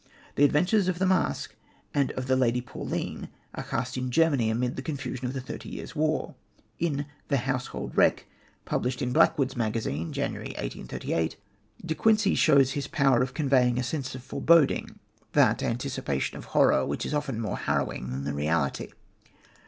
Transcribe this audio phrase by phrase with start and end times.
[0.33, 1.53] The adventures of the Masque
[1.93, 5.69] and of the Lady Pauline are cast in Germany amid the confusion of the Thirty
[5.69, 6.33] Years' War.
[6.79, 8.25] In The Household Wreck,
[8.65, 11.37] published in Blackwood's Magazine, January 1838,
[11.85, 14.97] De Quincey shows his power of conveying a sense of foreboding,
[15.33, 18.87] that anticipation of horror which is often more harrowing than the reality.